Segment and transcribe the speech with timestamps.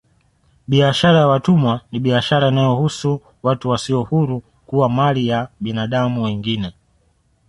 [0.67, 6.73] Biashara ya watumwa ni biashara inayohusu watu wasio huru kuwa mali ya binadamu wengine